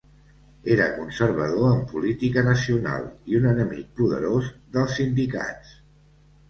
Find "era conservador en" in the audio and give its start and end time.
0.75-1.83